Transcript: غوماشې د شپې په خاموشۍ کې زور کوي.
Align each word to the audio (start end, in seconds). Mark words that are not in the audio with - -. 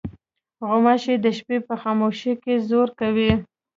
غوماشې 0.67 1.15
د 1.23 1.25
شپې 1.37 1.57
په 1.67 1.73
خاموشۍ 1.81 2.33
کې 2.43 2.53
زور 2.69 2.89
کوي. 2.99 3.31